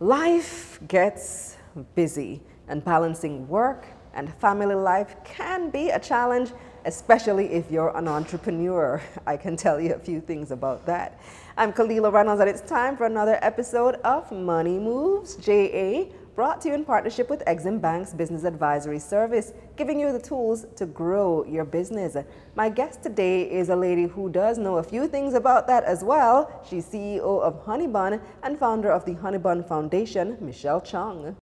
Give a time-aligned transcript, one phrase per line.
[0.00, 1.56] Life gets
[1.94, 6.52] busy, and balancing work and family life can be a challenge,
[6.84, 9.00] especially if you're an entrepreneur.
[9.26, 11.18] I can tell you a few things about that.
[11.56, 16.06] I'm Kalila Reynolds, and it's time for another episode of Money Moves JA
[16.36, 20.66] brought to you in partnership with Exim Bank's Business Advisory Service, giving you the tools
[20.76, 22.14] to grow your business.
[22.54, 26.04] My guest today is a lady who does know a few things about that as
[26.04, 26.62] well.
[26.68, 31.36] She's CEO of Honeybun and founder of the Honeybun Foundation, Michelle Chong.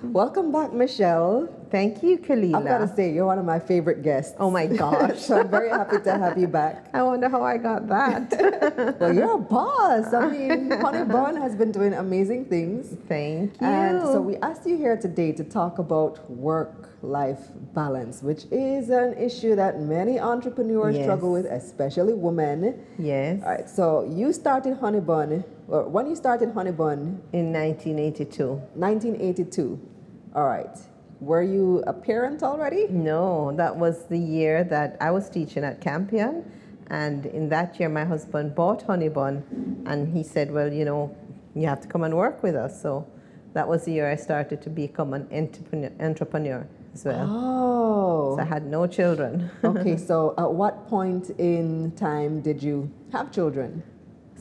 [0.02, 1.46] Welcome back, Michelle.
[1.70, 2.56] Thank you, Kalila.
[2.56, 4.34] I've got to say, you're one of my favorite guests.
[4.38, 5.18] Oh my gosh.
[5.26, 6.88] so I'm very happy to have you back.
[6.94, 8.96] I wonder how I got that.
[8.98, 10.14] well, you're a boss.
[10.14, 12.96] I mean, Honey Bun has been doing amazing things.
[13.08, 13.66] Thank you.
[13.66, 18.88] And so we asked you here today to talk about work life balance, which is
[18.90, 21.04] an issue that many entrepreneurs yes.
[21.04, 22.84] struggle with, especially women.
[22.98, 23.42] Yes.
[23.42, 23.68] All right.
[23.68, 27.22] So you started Honey Bun, or when you started Honey Bun?
[27.32, 28.48] In 1982.
[28.74, 29.89] 1982.
[30.34, 30.76] All right.
[31.20, 32.86] Were you a parent already?
[32.88, 36.50] No, that was the year that I was teaching at Campion.
[36.88, 41.14] And in that year, my husband bought Honeybun, and he said, Well, you know,
[41.54, 42.80] you have to come and work with us.
[42.80, 43.06] So
[43.52, 47.26] that was the year I started to become an entrepreneur, entrepreneur as well.
[47.28, 48.36] Oh.
[48.36, 49.50] So I had no children.
[49.64, 53.82] okay, so at what point in time did you have children?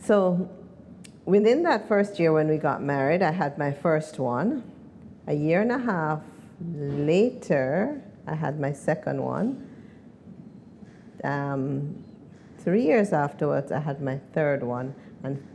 [0.02, 0.50] So
[1.26, 4.64] within that first year when we got married, I had my first one.
[5.28, 6.22] A year and a half
[6.62, 9.68] later, I had my second one.
[11.24, 12.04] Um,
[12.58, 14.96] three years afterwards, I had my third one.
[15.24, 15.46] And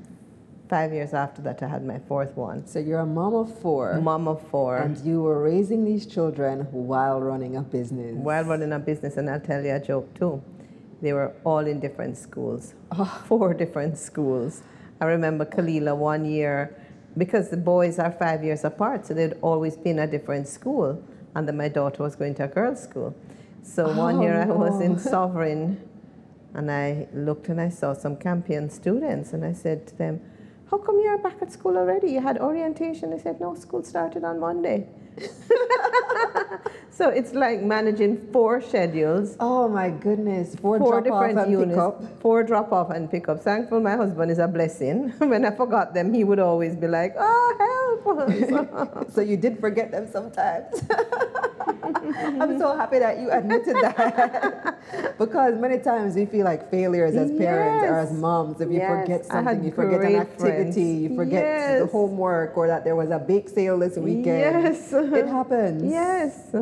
[0.68, 2.66] five years after that, I had my fourth one.
[2.66, 4.00] So you're a mom of four.
[4.00, 4.78] Mom of four.
[4.78, 8.14] And you were raising these children while running a business.
[8.14, 10.42] While running a business, and I'll tell you a joke too.
[11.02, 13.22] They were all in different schools, oh.
[13.26, 14.62] four different schools.
[15.00, 16.74] I remember Kalila one year,
[17.16, 21.02] because the boys are five years apart, so they'd always been a different school,
[21.34, 23.14] and then my daughter was going to a girls' school.
[23.62, 25.80] So oh, one year I was in oh, Sovereign,
[26.54, 30.20] and I looked and I saw some Campion students, and I said to them,
[30.70, 32.10] how come you're back at school already?
[32.10, 33.10] You had orientation.
[33.10, 34.88] They said, no, school started on Monday.
[36.90, 39.36] so it's like managing four schedules.
[39.40, 41.80] Oh my goodness, four, four different off units,
[42.20, 43.40] four drop off and pick up.
[43.40, 45.10] Thankful my husband is a blessing.
[45.18, 49.90] when I forgot them, he would always be like, "Oh help!" so you did forget
[49.90, 50.82] them sometimes.
[51.84, 54.78] I'm so happy that you admitted that
[55.18, 57.90] because many times we feel like failures as parents yes.
[57.90, 58.90] or as moms if you yes.
[58.90, 60.78] forget something, you forget an activity, friends.
[60.78, 61.80] you forget yes.
[61.80, 64.64] the homework, or that there was a bake sale this weekend.
[64.64, 65.82] Yes, it happens.
[65.84, 66.54] Yes,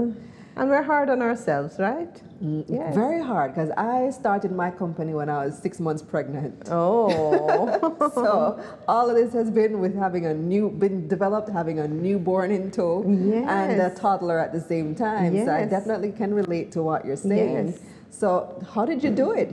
[0.54, 2.14] and we're hard on ourselves, right?
[2.44, 2.94] Mm, yes.
[2.94, 6.68] Very hard because I started my company when I was six months pregnant.
[6.70, 8.10] Oh.
[8.14, 12.50] so all of this has been with having a new, been developed, having a newborn
[12.50, 13.46] in tow yes.
[13.48, 15.34] and a toddler at the same time.
[15.34, 15.46] Yes.
[15.46, 17.68] So I definitely can relate to what you're saying.
[17.68, 17.80] Yes.
[18.10, 19.50] So how did you do it?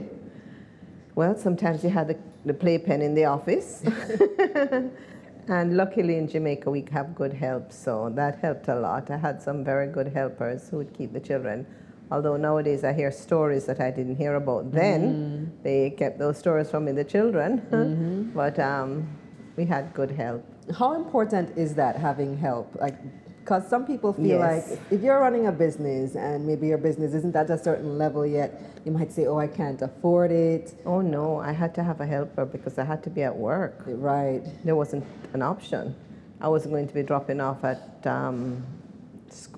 [1.14, 3.82] Well, sometimes you had the, the playpen in the office.
[5.50, 9.10] and luckily in Jamaica we have good help, so that helped a lot.
[9.10, 11.66] I had some very good helpers who would keep the children
[12.10, 15.00] Although nowadays I hear stories that I didn't hear about then.
[15.02, 15.62] Mm-hmm.
[15.62, 17.62] They kept those stories from me, the children.
[17.70, 18.30] Mm-hmm.
[18.34, 19.08] but um,
[19.56, 20.44] we had good help.
[20.78, 22.74] How important is that, having help?
[22.80, 22.96] Like,
[23.40, 24.70] because some people feel yes.
[24.70, 28.24] like if you're running a business and maybe your business isn't at a certain level
[28.24, 32.00] yet, you might say, "Oh, I can't afford it." Oh no, I had to have
[32.00, 33.82] a helper because I had to be at work.
[33.86, 34.42] Right.
[34.64, 35.94] There wasn't an option.
[36.40, 38.64] I wasn't going to be dropping off at um,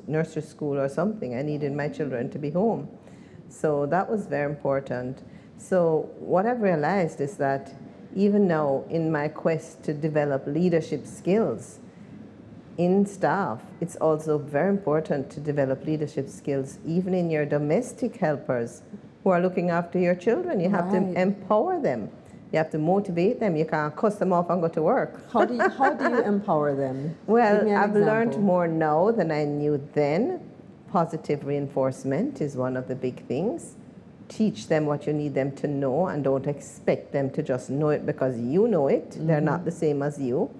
[0.06, 1.37] nursery school or something.
[1.37, 2.88] I needed my children to be home.
[3.49, 5.22] So that was very important.
[5.59, 7.75] So what I've realized is that
[8.16, 11.78] even now in my quest to develop leadership skills
[12.78, 18.82] in staff, it's also very important to develop leadership skills even in your domestic helpers
[19.22, 20.60] who are looking after your children.
[20.60, 21.14] You have right.
[21.14, 22.10] to empower them.
[22.52, 23.56] You have to motivate them.
[23.56, 25.30] You can't cuss them off and go to work.
[25.32, 27.16] How do you, how do you empower them?
[27.26, 28.00] Well, I've example.
[28.02, 30.40] learned more now than I knew then.
[30.90, 33.76] Positive reinforcement is one of the big things.
[34.28, 37.88] Teach them what you need them to know and don't expect them to just know
[37.88, 39.10] it because you know it.
[39.10, 39.26] Mm-hmm.
[39.26, 40.50] They're not the same as you.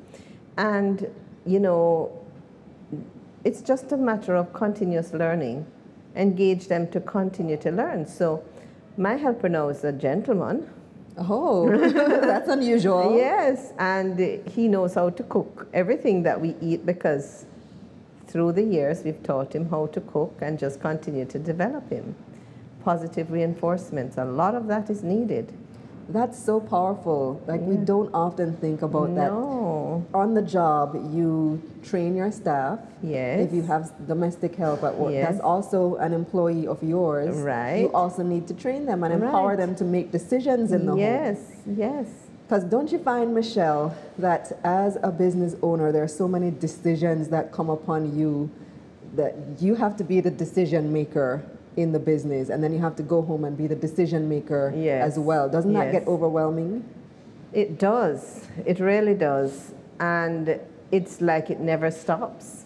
[0.57, 1.07] And,
[1.47, 2.13] you know,
[3.45, 5.67] it's just a matter of continuous learning.
[6.15, 8.07] Engage them to continue to learn.
[8.07, 8.45] So,
[8.97, 10.69] my helper now is a gentleman
[11.19, 11.71] Oh,
[12.23, 13.17] that's unusual.
[13.17, 14.19] Yes, and
[14.49, 17.45] he knows how to cook everything that we eat because
[18.27, 22.15] through the years, we've taught him how to cook and just continue to develop him.
[22.83, 25.53] Positive reinforcements, a lot of that is needed.
[26.09, 27.43] That's so powerful.
[27.47, 29.31] Like we don't often think about that.
[30.15, 32.79] On the job, you train your staff.
[33.03, 33.47] Yes.
[33.47, 35.29] If you have domestic help at work, Yes.
[35.29, 37.37] that's also an employee of yours.
[37.37, 37.81] Right.
[37.83, 39.59] You also need to train them and empower Right.
[39.59, 41.01] them to make decisions in the home.
[41.01, 42.07] Yes, yes.
[42.47, 47.29] Because don't you find, Michelle, that as a business owner, there are so many decisions
[47.29, 48.51] that come upon you
[49.17, 51.43] that you have to be the decision maker
[51.77, 54.73] in the business, and then you have to go home and be the decision maker
[54.77, 55.03] Yes.
[55.13, 55.49] as well.
[55.49, 56.85] Doesn't that get overwhelming?
[57.55, 58.47] It does.
[58.67, 59.73] It really does.
[60.03, 60.59] And
[60.91, 62.65] it's like it never stops.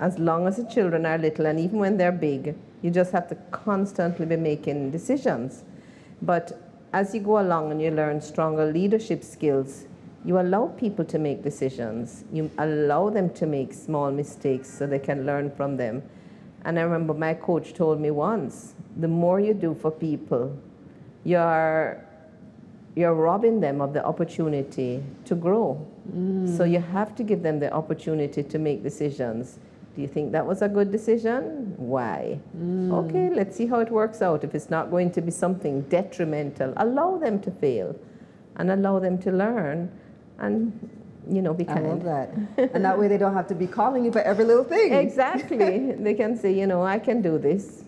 [0.00, 3.28] As long as the children are little, and even when they're big, you just have
[3.28, 5.62] to constantly be making decisions.
[6.20, 6.60] But
[6.92, 9.84] as you go along and you learn stronger leadership skills,
[10.24, 12.24] you allow people to make decisions.
[12.32, 16.02] You allow them to make small mistakes so they can learn from them.
[16.64, 20.56] And I remember my coach told me once the more you do for people,
[21.22, 22.04] you're
[22.94, 25.86] you're robbing them of the opportunity to grow.
[26.14, 26.56] Mm.
[26.56, 29.58] So you have to give them the opportunity to make decisions.
[29.94, 31.74] Do you think that was a good decision?
[31.76, 32.38] Why?
[32.56, 32.92] Mm.
[33.04, 34.44] Okay, let's see how it works out.
[34.44, 37.94] If it's not going to be something detrimental, allow them to fail
[38.56, 39.90] and allow them to learn
[40.38, 40.90] and
[41.28, 41.86] you know be kind.
[41.86, 42.30] I love that.
[42.74, 44.92] and that way they don't have to be calling you for every little thing.
[44.92, 45.92] Exactly.
[45.92, 47.84] they can say, you know, I can do this.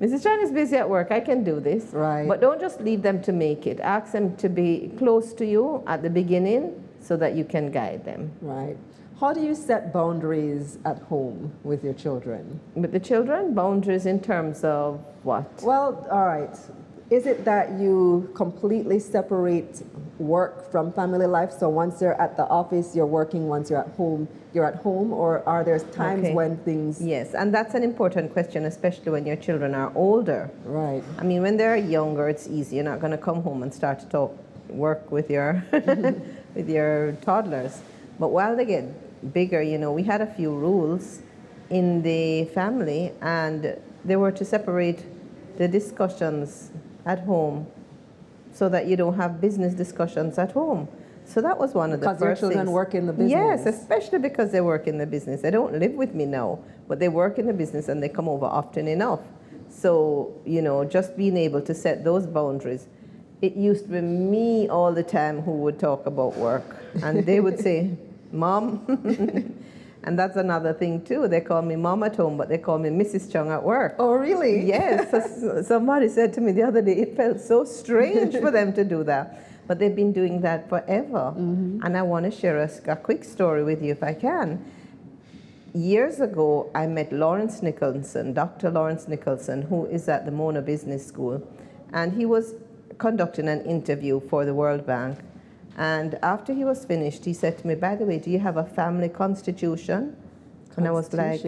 [0.00, 0.24] Mrs.
[0.24, 1.12] Chong is busy at work.
[1.12, 1.92] I can do this.
[1.92, 2.26] Right.
[2.26, 3.78] But don't just leave them to make it.
[3.80, 8.04] Ask them to be close to you at the beginning so that you can guide
[8.04, 8.32] them.
[8.40, 8.76] Right.
[9.20, 12.60] How do you set boundaries at home with your children?
[12.74, 15.62] With the children, boundaries in terms of what?
[15.62, 16.58] Well, all right.
[17.14, 19.84] Is it that you completely separate
[20.18, 21.52] work from family life?
[21.52, 23.46] So once you're at the office, you're working.
[23.46, 25.12] Once you're at home, you're at home.
[25.12, 26.34] Or are there times Okay.
[26.34, 27.00] when things.
[27.00, 30.50] Yes, and that's an important question, especially when your children are older.
[30.64, 31.04] Right.
[31.16, 32.76] I mean, when they're younger, it's easy.
[32.76, 34.32] You're not going to come home and start to talk
[34.68, 35.62] work with your
[36.56, 37.80] with your toddlers.
[38.18, 38.86] But while they get
[39.32, 41.20] bigger, you know, we had a few rules
[41.70, 45.00] in the family, and they were to separate
[45.58, 46.72] the discussions
[47.06, 47.66] at home
[48.52, 50.88] so that you don't have business discussions at home.
[51.26, 52.18] So that was one of the things.
[52.18, 52.70] Because your first children things.
[52.70, 53.30] work in the business.
[53.30, 55.42] Yes, especially because they work in the business.
[55.42, 58.28] They don't live with me now, but they work in the business and they come
[58.28, 59.20] over often enough.
[59.68, 62.86] So, you know, just being able to set those boundaries.
[63.42, 67.40] It used to be me all the time who would talk about work, and they
[67.40, 67.96] would say,
[68.32, 68.86] Mom,
[70.04, 71.28] and that's another thing too.
[71.28, 73.32] They call me Mom at home, but they call me Mrs.
[73.32, 73.96] Chong at work.
[73.98, 74.62] Oh, really?
[74.64, 78.72] Yes, s- somebody said to me the other day, it felt so strange for them
[78.74, 79.66] to do that.
[79.66, 81.32] But they've been doing that forever.
[81.32, 81.80] Mm-hmm.
[81.82, 84.62] And I want to share a quick story with you if I can.
[85.72, 88.70] Years ago, I met Lawrence Nicholson, Dr.
[88.70, 91.42] Lawrence Nicholson, who is at the Mona Business School.
[91.94, 92.54] And he was
[92.98, 95.18] conducting an interview for the World Bank.
[95.76, 98.56] And after he was finished, he said to me, By the way, do you have
[98.56, 100.16] a family constitution?
[100.76, 101.42] And I was like,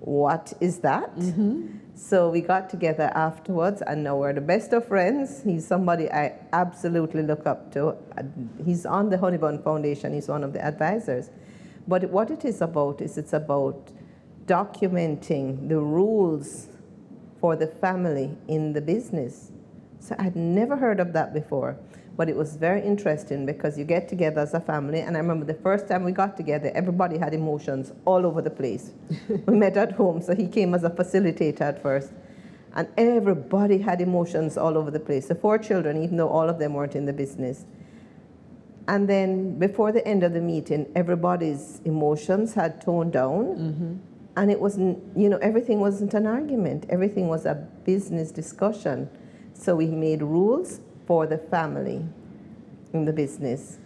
[0.00, 1.14] what is that?
[1.16, 1.76] Mm-hmm.
[1.94, 5.42] So we got together afterwards, and now we're the best of friends.
[5.44, 7.96] He's somebody I absolutely look up to.
[8.64, 11.30] He's on the Honeybun Foundation, he's one of the advisors.
[11.86, 13.90] But what it is about is it's about
[14.46, 16.68] documenting the rules
[17.38, 19.52] for the family in the business.
[19.98, 21.76] So I'd never heard of that before.
[22.20, 25.00] But it was very interesting because you get together as a family.
[25.00, 28.50] And I remember the first time we got together, everybody had emotions all over the
[28.50, 28.90] place.
[29.46, 32.12] we met at home, so he came as a facilitator at first.
[32.74, 35.28] And everybody had emotions all over the place.
[35.28, 37.64] The four children, even though all of them weren't in the business.
[38.86, 43.44] And then before the end of the meeting, everybody's emotions had toned down.
[43.56, 43.94] Mm-hmm.
[44.36, 47.54] And it wasn't, you know, everything wasn't an argument, everything was a
[47.86, 49.08] business discussion.
[49.54, 52.00] So we made rules for the family
[52.92, 53.78] in the business.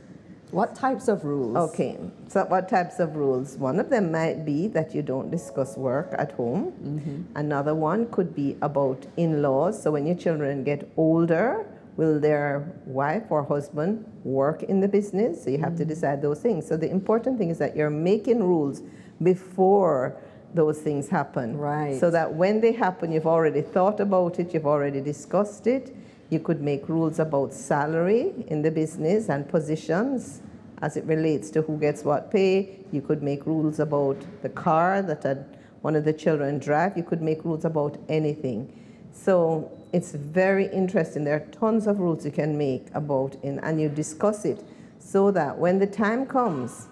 [0.51, 1.57] What types of rules?
[1.57, 1.97] Okay,
[2.29, 3.57] so what types of rules?
[3.57, 6.73] One of them might be that you don't discuss work at home.
[6.73, 7.23] Mm-hmm.
[7.35, 9.83] Another one could be about in laws.
[9.83, 11.67] So when your children get older,
[11.97, 15.43] will their wife or husband work in the business?
[15.43, 15.89] So you have to mm.
[15.89, 16.69] decide those things.
[16.69, 18.83] So the important thing is that you're making rules
[19.23, 20.21] before
[20.53, 21.57] those things happen.
[21.57, 21.99] Right.
[21.99, 25.97] So that when they happen, you've already thought about it, you've already discussed it.
[26.31, 30.41] You could make rules about salary in the business and positions
[30.83, 32.79] as it relates to who gets what pay.
[32.93, 35.45] You could make rules about the car that a,
[35.83, 36.97] one of the children drive.
[36.97, 38.73] You could make rules about anything.
[39.13, 41.25] So it's very interesting.
[41.25, 44.65] There are tons of rules you can make about in, and you discuss it
[44.99, 46.89] so that when the time comes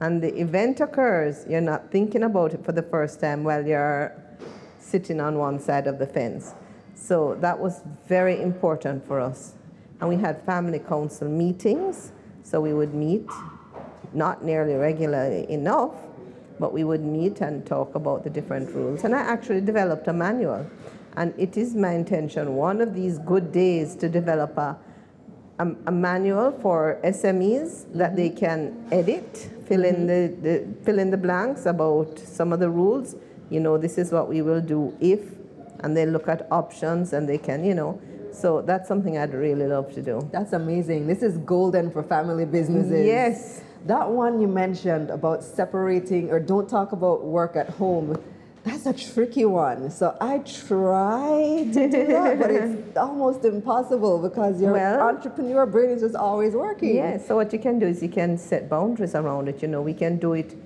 [0.00, 4.14] and the event occurs, you're not thinking about it for the first time while you're
[4.78, 6.54] sitting on one side of the fence.
[7.02, 9.54] So that was very important for us.
[10.00, 12.12] And we had family council meetings,
[12.44, 13.28] so we would meet,
[14.12, 15.94] not nearly regularly enough,
[16.60, 19.02] but we would meet and talk about the different rules.
[19.02, 20.64] And I actually developed a manual.
[21.16, 24.78] And it is my intention one of these good days to develop a,
[25.58, 28.38] a, a manual for SMEs that they mm-hmm.
[28.38, 30.42] can edit, fill in mm-hmm.
[30.42, 33.16] the, the fill in the blanks about some of the rules.
[33.50, 35.20] You know, this is what we will do if,
[35.82, 38.00] and they look at options and they can, you know.
[38.32, 40.28] So that's something I'd really love to do.
[40.32, 41.06] That's amazing.
[41.06, 43.06] This is golden for family businesses.
[43.06, 43.62] Yes.
[43.86, 48.16] That one you mentioned about separating or don't talk about work at home.
[48.64, 49.90] That's a tricky one.
[49.90, 55.90] So I try to do that, but it's almost impossible because your Well- entrepreneur brain
[55.90, 56.94] is just always working.
[56.96, 59.62] Yeah, so what you can do is you can set boundaries around it.
[59.62, 60.56] You know, we can do it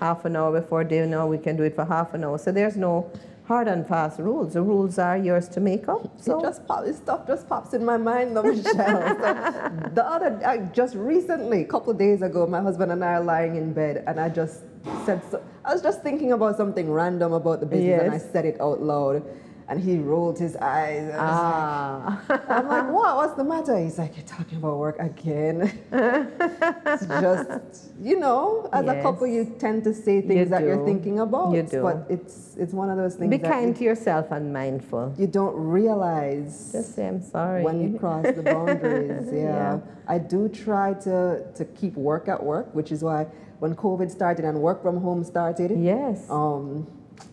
[0.00, 2.36] half an hour before dinner, we can do it for half an hour.
[2.38, 3.08] So there's no
[3.44, 4.54] hard and fast rules.
[4.54, 6.04] The rules are yours to make up.
[6.04, 8.64] It So just pop, this stuff just pops in my mind, though, Michelle.
[8.74, 13.14] so the other, I, just recently, a couple of days ago, my husband and I
[13.14, 14.62] are lying in bed, and I just
[15.04, 18.44] said, so, I was just thinking about something random about the business, and I said
[18.46, 19.24] it out loud,
[19.68, 21.08] and he rolled his eyes.
[21.08, 23.16] And I was ah, like- I'm like, what?
[23.16, 23.78] What's the matter?
[23.78, 25.72] He's like, you're talking about work again.
[25.92, 31.20] it's just, you know, as a couple, you tend to say things that you're thinking
[31.20, 31.82] about, You do.
[31.82, 35.12] but it's it's one of those things be that kind you, to yourself and mindful.
[35.18, 37.62] you don't realize Just say I'm sorry.
[37.62, 39.28] when you cross the boundaries.
[39.34, 39.40] Yeah.
[39.42, 39.80] Yeah.
[40.06, 43.26] I do try to, to keep work at work, which is why
[43.58, 46.28] when COVID started and work from home started, yes.
[46.30, 46.86] um,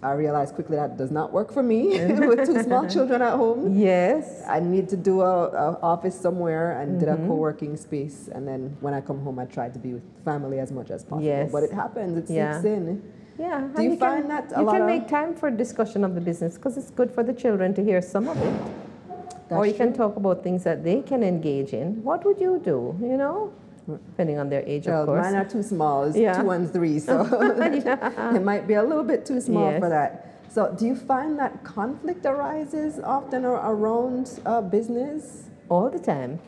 [0.03, 1.81] I realized quickly that does not work for me
[2.29, 3.77] with two small children at home.
[3.77, 4.43] yes.
[4.47, 7.27] I need to do a, a office somewhere and did a Mm-hmm.
[7.27, 10.71] co-working space, and then when I come home, I try to be with family as
[10.71, 11.23] much as possible.
[11.25, 11.51] Yes.
[11.51, 12.61] But it happens; it Yeah.
[12.63, 13.01] in.
[13.39, 13.67] Yeah.
[13.75, 16.21] Do you can- find that a you can of- make time for discussion of the
[16.21, 18.53] business because it's good for the children to hear some of it.
[19.49, 22.01] Or you can talk about things that they can engage in.
[22.03, 22.95] What would you do?
[23.01, 23.51] You know,
[23.87, 25.23] depending on their age, Well, of course.
[25.23, 26.03] mine are too small.
[26.03, 26.41] It's Yeah.
[26.41, 27.21] two and three, so
[28.35, 30.27] it might be a little bit too small for that.
[30.49, 35.43] So, do you find that conflict arises often ar- around uh, business?
[35.69, 36.39] All the time.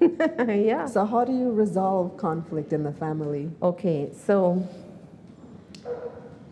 [0.00, 0.86] yeah.
[0.86, 3.50] So, how do you resolve conflict in the family?
[3.60, 4.64] Okay, so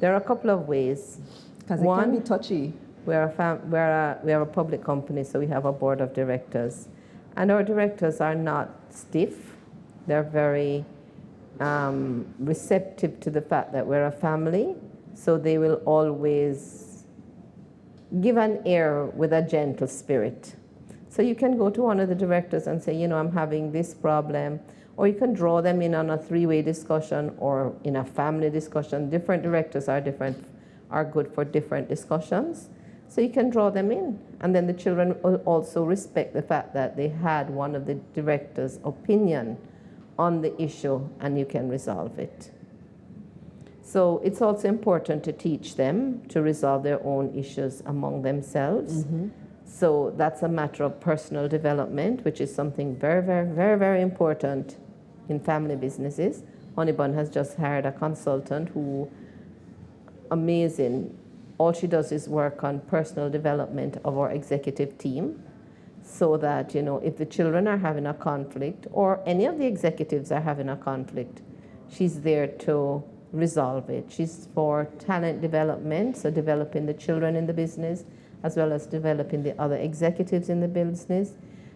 [0.00, 1.18] there are a couple of ways.
[1.60, 2.72] Because it can One- be touchy.
[3.06, 6.00] We're a, fam- we're a, we are a public company, so we have a board
[6.00, 6.88] of directors.
[7.36, 9.54] And our directors are not stiff,
[10.08, 10.84] they're very
[11.60, 14.74] um, receptive to the fact that we're a family,
[15.14, 17.04] so they will always
[18.20, 20.54] give an air with a gentle spirit.
[21.10, 23.72] So you can go to one of the directors and say, you know, I'm having
[23.72, 24.60] this problem,
[24.96, 29.10] or you can draw them in on a three-way discussion or in a family discussion.
[29.10, 30.44] Different directors are different,
[30.90, 32.68] are good for different discussions.
[33.08, 36.74] So you can draw them in, and then the children will also respect the fact
[36.74, 39.56] that they had one of the directors' opinion
[40.18, 42.50] on the issue, and you can resolve it.
[43.82, 49.04] So it's also important to teach them to resolve their own issues among themselves.
[49.04, 49.28] Mm-hmm.
[49.64, 54.76] So that's a matter of personal development, which is something very, very, very, very important
[55.28, 56.42] in family businesses.
[56.76, 59.10] Honeybun has just hired a consultant who,
[60.30, 61.16] amazing,
[61.58, 65.42] all she does is work on personal development of our executive team
[66.08, 69.66] so that, you know, if the children are having a conflict or any of the
[69.66, 71.42] executives are having a conflict,
[71.90, 74.06] she's there to resolve it.
[74.08, 78.04] She's for talent development, so developing the children in the business
[78.42, 81.32] as well as developing the other executives in the business,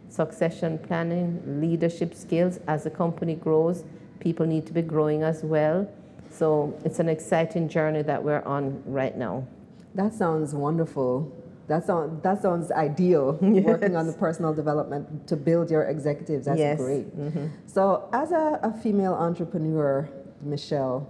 [0.09, 2.61] succession planning, leadership skills.
[2.69, 3.85] As the company grows,
[4.21, 5.91] people need to be growing as well.
[6.31, 9.47] So it's an exciting journey that we're on right now.
[9.95, 11.31] That sounds wonderful.
[11.73, 13.39] That sounds that sounds ideal.
[13.41, 16.45] Working on the personal development to build your executives.
[16.45, 16.79] That's Yes.
[16.79, 17.07] great.
[17.19, 17.47] Mm-hmm.
[17.65, 20.07] So, as a, a female entrepreneur,
[20.43, 21.09] Michelle,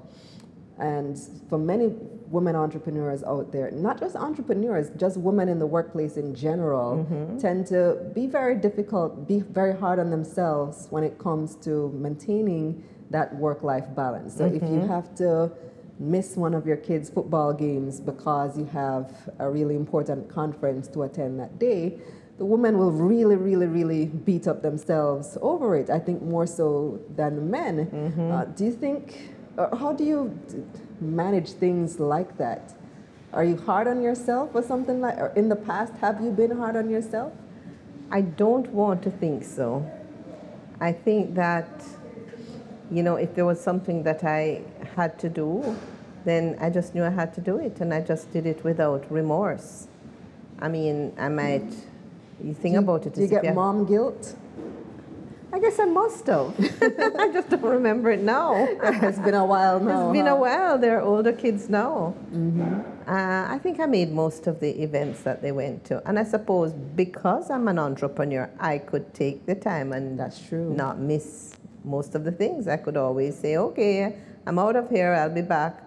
[0.78, 1.88] and for many
[2.28, 7.38] women entrepreneurs out there, not just entrepreneurs, just women in the workplace in general, mm-hmm.
[7.38, 12.84] tend to be very difficult, be very hard on themselves when it comes to maintaining
[13.10, 14.36] that work life balance.
[14.36, 14.86] So, if you mm-hmm.
[14.86, 15.50] have to
[15.98, 21.02] miss one of your kids' football games because you have a really important conference to
[21.02, 21.98] attend that day,
[22.38, 25.90] the women will really, really, really beat up themselves over it.
[25.90, 27.88] I think more so than men.
[28.32, 30.38] Uh, do you think, or how do you
[31.00, 32.74] manage things like that?
[33.32, 36.50] Are you hard on yourself or something like, or in the past, have you been
[36.56, 37.32] hard on yourself?
[38.10, 39.88] I don't want to think so.
[40.80, 41.84] I think that,
[42.90, 44.62] you know, if there was something that I
[44.94, 45.76] had to do,
[46.24, 49.10] then I just knew I had to do it, and I just did it without
[49.10, 49.88] remorse.
[50.60, 51.70] I mean, I might.
[52.42, 53.14] You think Do about it.
[53.14, 54.36] Do you get mom guilt?
[55.54, 56.54] I guess I must have.
[57.20, 58.54] I just don't remember it now.
[58.82, 60.08] it's been a while now.
[60.08, 60.78] It's been a while.
[60.78, 62.14] They're older kids now.
[63.06, 66.00] Uh, I think I made most of the events that they went to.
[66.08, 70.72] And I suppose because I'm an entrepreneur, I could take the time and That's true.
[70.72, 71.52] not miss
[71.84, 72.66] most of the things.
[72.66, 75.78] I could always say, okay, I'm out of here, I'll be back.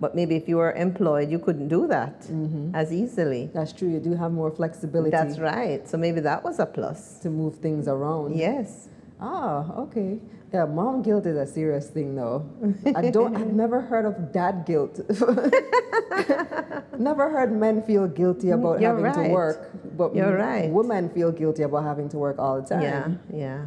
[0.00, 2.26] But maybe if you were employed, you couldn't do that
[2.74, 3.50] as easily.
[3.54, 3.88] That's true.
[3.88, 5.86] You do have more flexibility That's right.
[5.88, 7.18] So maybe that was a plus.
[7.20, 8.36] to move things around.
[8.36, 8.88] Yes.
[9.20, 10.18] Ah, okay.
[10.52, 12.46] Yeah, mom guilt is a serious thing, though.
[12.94, 13.34] I don't.
[13.34, 15.00] I've never heard of dad guilt.
[16.98, 20.70] never heard men feel guilty about Mm, You're having to work, but You're right.
[20.70, 22.82] women feel guilty about having to work all the time.
[22.82, 23.64] Yeah, yeah.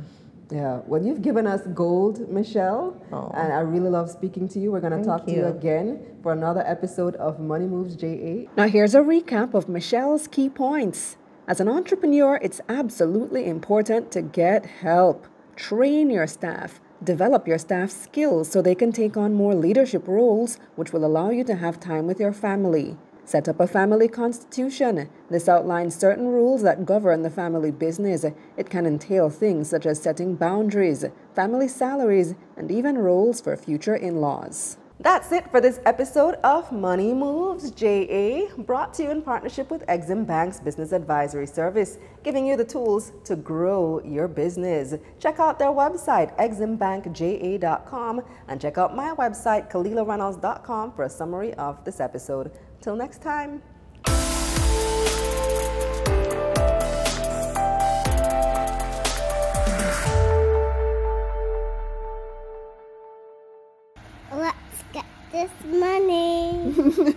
[0.50, 0.80] Yeah.
[0.88, 3.32] Well, you've given us gold, Michelle, Oh.
[3.36, 4.72] and I really love speaking to you.
[4.72, 5.46] We're going to Thank talk to you you.
[5.48, 8.48] again for another episode of Money Moves JA.
[8.56, 11.18] Now, here's a recap of Michelle's key points.
[11.50, 15.28] As an entrepreneur, it's absolutely important to get help.
[15.56, 16.80] Train your staff.
[17.04, 21.30] Develop your staff's skills so they can take on more leadership roles, which will allow
[21.30, 22.98] you to have time with your family.
[23.28, 25.10] Set up a family constitution.
[25.30, 28.24] This outlines certain rules that govern the family business.
[28.56, 31.04] It can entail things such as setting boundaries,
[31.36, 34.78] family salaries, and even roles for future in laws.
[35.00, 39.86] That's it for this episode of Money Moves JA, brought to you in partnership with
[39.86, 44.96] Exim Bank's Business Advisory Service, giving you the tools to grow your business.
[45.20, 51.84] Check out their website, eximbankja.com, and check out my website, kalilareynolds.com, for a summary of
[51.86, 52.52] this episode.
[52.82, 53.62] Till next time.
[64.32, 67.14] Let's get this money.